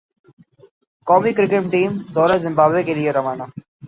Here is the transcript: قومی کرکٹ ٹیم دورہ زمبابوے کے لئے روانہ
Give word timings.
قومی 1.07 1.31
کرکٹ 1.37 1.63
ٹیم 1.71 1.91
دورہ 2.15 2.37
زمبابوے 2.45 2.81
کے 2.83 2.93
لئے 2.93 3.11
روانہ 3.13 3.45